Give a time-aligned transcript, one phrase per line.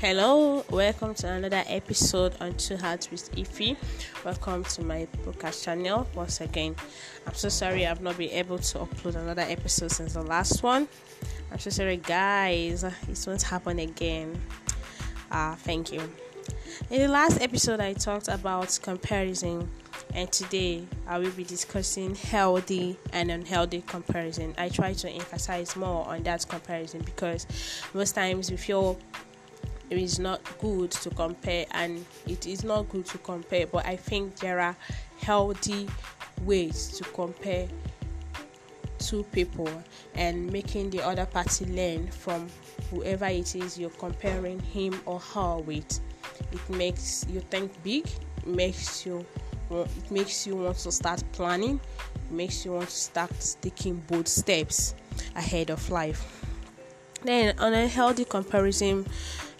[0.00, 3.76] Hello, welcome to another episode on Two Hearts with Ify.
[4.24, 6.76] Welcome to my podcast channel once again.
[7.26, 10.86] I'm so sorry I've not been able to upload another episode since the last one.
[11.50, 12.84] I'm so sorry, guys.
[12.84, 14.40] It won't happen again.
[15.32, 16.08] Uh, thank you.
[16.90, 19.68] In the last episode, I talked about comparison,
[20.14, 24.54] and today I will be discussing healthy and unhealthy comparison.
[24.58, 27.48] I try to emphasize more on that comparison because
[27.92, 28.96] most times we feel
[29.90, 33.96] it is not good to compare and it is not good to compare but i
[33.96, 34.76] think there are
[35.20, 35.88] healthy
[36.44, 37.68] ways to compare
[38.98, 39.70] two people
[40.14, 42.48] and making the other party learn from
[42.90, 46.00] whoever it is you're comparing him or her with.
[46.52, 49.24] It makes you think big it makes you
[49.70, 51.78] it makes you want to start planning
[52.14, 54.94] it makes you want to start taking bold steps
[55.36, 56.44] ahead of life.
[57.22, 59.06] Then on a healthy comparison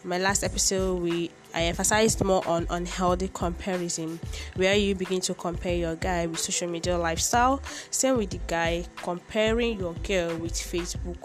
[0.04, 4.20] my last episode we I emphasized more on unhealthy comparison,
[4.54, 7.62] where you begin to compare your guy with social media lifestyle.
[7.90, 11.16] Same with the guy comparing your girl with Facebook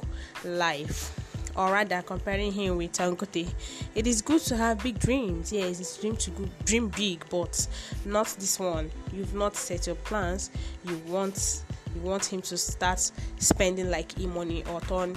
[0.46, 1.14] life,
[1.58, 3.54] or rather comparing him with Dangote.
[3.96, 5.52] It is good to have big dreams.
[5.52, 7.68] Yes, it's dream to go, dream big, but
[8.06, 8.90] not this one.
[9.12, 10.52] You've not set your plans.
[10.86, 15.16] You want you want him to start spending like e money or turn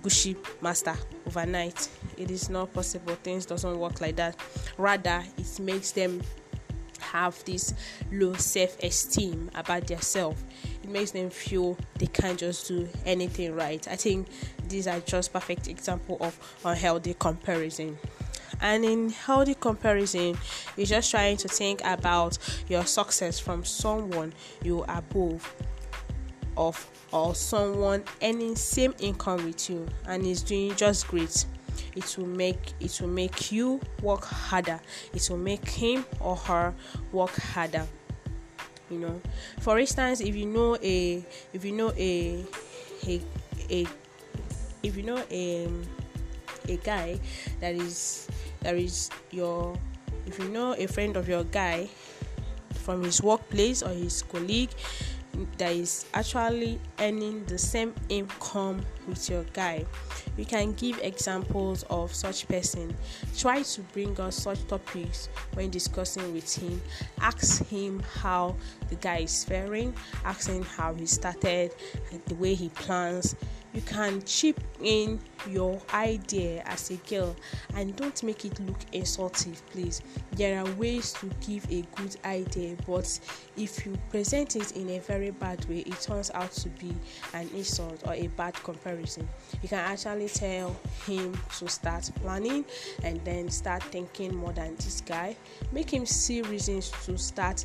[0.00, 0.94] Gucci master
[1.26, 1.88] overnight.
[2.16, 3.14] It is not possible.
[3.16, 4.36] Things doesn't work like that.
[4.78, 6.22] Rather, it makes them
[7.00, 7.74] have this
[8.10, 10.42] low self-esteem about themselves.
[10.82, 13.86] It makes them feel they can't just do anything right.
[13.88, 14.28] I think
[14.68, 17.98] these are just perfect example of unhealthy comparison.
[18.60, 20.38] And in healthy comparison,
[20.76, 25.54] you're just trying to think about your success from someone you above
[26.56, 31.44] of or someone earning same income with you and is doing just great
[31.96, 34.80] it will make it will make you work harder.
[35.12, 36.74] It will make him or her
[37.12, 37.86] work harder.
[38.90, 39.20] You know
[39.60, 42.44] for instance if you know a if you know a
[43.06, 43.20] a,
[43.70, 43.86] a
[44.82, 45.68] if you know a
[46.68, 47.18] a guy
[47.60, 48.28] that is
[48.60, 49.76] that is your
[50.26, 51.88] if you know a friend of your guy
[52.84, 54.70] from his workplace or his colleague
[55.58, 59.84] that is actually earning the same income with your guy.
[60.36, 62.94] You can give examples of such person.
[63.36, 66.80] Try to bring us such topics when discussing with him.
[67.20, 68.56] Ask him how
[68.88, 69.94] the guy is faring.
[70.24, 71.74] Ask him how he started
[72.26, 73.36] the way he plans
[73.74, 75.18] you can chip in
[75.50, 77.34] your idea as a girl
[77.74, 80.00] and don't make it look insulting please.
[80.32, 83.18] There are ways to give a good idea but
[83.56, 86.94] if you present it in a very bad way it turns out to be
[87.34, 89.28] an insult or a bad comparison.
[89.62, 92.64] You can actually tell him to start planning
[93.02, 95.36] and then start thinking more than this guy.
[95.72, 97.64] Make him see reasons to start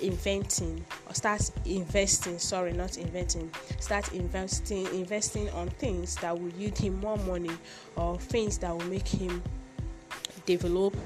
[0.00, 3.50] inventing or start investing sorry not inventing
[3.80, 7.50] start investing investing on things that will yield him more money
[7.96, 9.42] or things that will make him
[10.46, 10.96] develop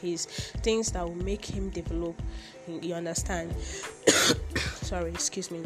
[0.00, 0.26] his
[0.62, 2.20] things that will make him develop
[2.66, 3.54] you understand?
[4.82, 5.64] Sorry excuse me.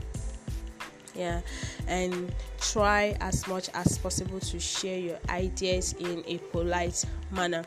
[1.14, 1.40] Yeah
[1.88, 7.64] and try as much as possible to share your ideas in a polite manner.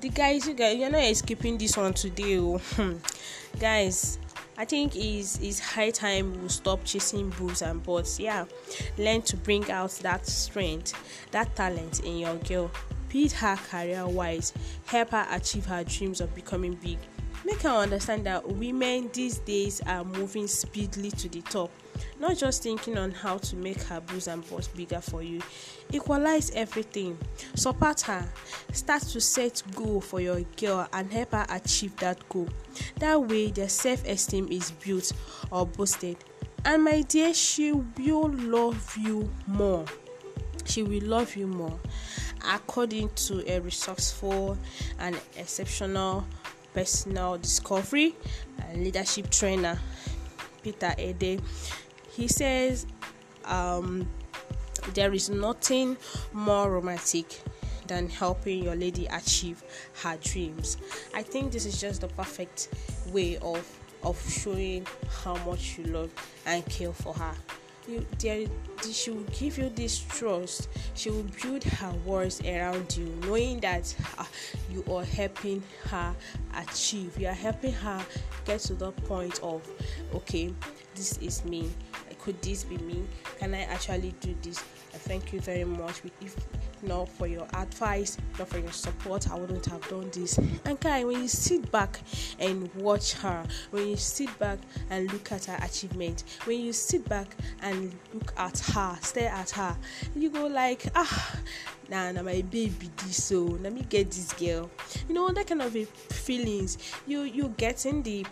[0.00, 2.60] The guys you guys you're not escaping this one today oh.
[3.58, 4.18] guys
[4.58, 8.20] I think it's, it's high time we stop chasing bulls and bots.
[8.20, 8.44] Yeah,
[8.98, 10.94] learn to bring out that strength,
[11.30, 12.70] that talent in your girl.
[13.08, 14.52] Beat her career wise,
[14.86, 16.98] help her achieve her dreams of becoming big.
[17.44, 21.70] Make her understand that women these days are moving speedily to the top
[22.22, 25.40] not just thinking on how to make her boobs and bust bigger for you.
[25.90, 27.18] Equalize everything.
[27.56, 28.24] Support her.
[28.72, 32.48] Start to set goal for your girl and help her achieve that goal.
[33.00, 35.12] That way their self-esteem is built
[35.50, 36.16] or boosted.
[36.64, 39.84] And my dear, she will love you more.
[40.64, 41.76] She will love you more.
[42.48, 44.56] According to a resourceful
[45.00, 46.24] and exceptional
[46.72, 48.14] personal discovery
[48.60, 49.80] and leadership trainer,
[50.62, 51.42] Peter Ede,
[52.12, 52.86] he says
[53.44, 54.08] um,
[54.94, 55.96] there is nothing
[56.32, 57.40] more romantic
[57.86, 59.62] than helping your lady achieve
[60.02, 60.76] her dreams.
[61.14, 62.68] I think this is just the perfect
[63.08, 63.66] way of
[64.02, 64.84] of showing
[65.22, 66.10] how much you love
[66.44, 67.34] and care for her.
[67.86, 68.46] You, there,
[68.90, 70.68] she will give you this trust.
[70.94, 74.24] She will build her words around you, knowing that uh,
[74.70, 76.14] you are helping her
[76.56, 77.16] achieve.
[77.16, 78.04] You are helping her
[78.44, 79.68] get to the point of,
[80.14, 80.52] okay,
[80.94, 81.70] this is me
[82.22, 83.04] could this be me?
[83.38, 84.58] Can I actually do this?
[84.58, 86.02] Thank you very much.
[86.20, 86.36] If
[86.82, 90.38] not for your advice, not for your support, I wouldn't have done this.
[90.64, 91.98] And Kai, when you sit back
[92.38, 94.58] and watch her, when you sit back
[94.90, 99.50] and look at her achievement, when you sit back and look at her, stare at
[99.50, 99.76] her,
[100.14, 101.36] you go like, ah,
[101.88, 104.70] nah, nah, my baby, this so let me get this girl.
[105.08, 106.78] You know that kind of feelings.
[107.06, 108.26] You you getting the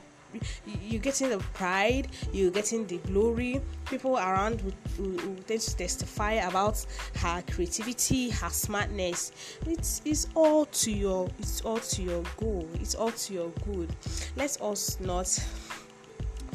[0.67, 3.61] you're getting the pride, you're getting the glory.
[3.87, 4.62] People around
[4.99, 6.85] will, tend to testify about
[7.17, 9.32] her creativity, her smartness.
[9.67, 12.69] It's, it's all to your it's all to your goal.
[12.75, 13.88] It's all to your good.
[14.37, 15.29] Let us not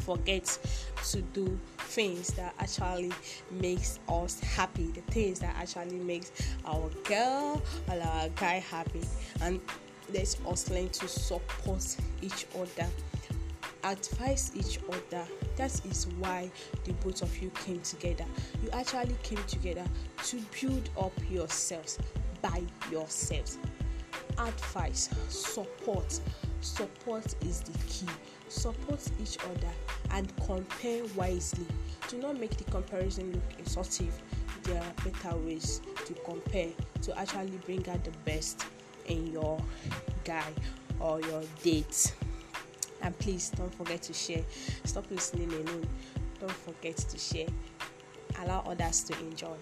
[0.06, 0.58] forget
[1.04, 3.12] to do things that actually
[3.50, 6.30] makes us happy the things that actually makes
[6.64, 9.02] our girl or our guy happy
[9.42, 9.60] and
[10.12, 12.88] let's us learn to support each other
[13.86, 15.24] advise each other.
[15.56, 16.50] That is why
[16.84, 18.24] the both of you came together.
[18.62, 19.84] You actually came together
[20.24, 21.98] to build up yourselves
[22.42, 23.58] by yourselves.
[24.38, 26.20] Advice, support.
[26.60, 28.12] Support is the key.
[28.48, 29.72] Support each other
[30.10, 31.66] and compare wisely.
[32.08, 34.20] Do not make the comparison look exhaustive.
[34.64, 36.70] There are better ways to compare
[37.02, 38.64] to actually bring out the best
[39.06, 39.60] in your
[40.24, 40.52] guy
[40.98, 42.14] or your date
[43.06, 44.44] and please don't forget to share.
[44.84, 45.86] Stop listening alone.
[46.40, 47.46] Don't forget to share.
[48.42, 49.56] Allow others to enjoy